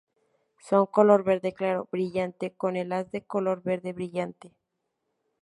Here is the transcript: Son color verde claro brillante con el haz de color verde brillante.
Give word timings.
Son 0.67 0.87
color 0.87 1.23
verde 1.23 1.53
claro 1.53 1.87
brillante 1.91 2.55
con 2.55 2.75
el 2.75 2.91
haz 2.91 3.11
de 3.11 3.21
color 3.23 3.61
verde 3.61 3.93
brillante. 3.93 4.55